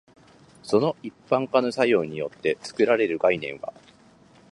[0.63, 3.71] その一般化の作用によって作られる概念は、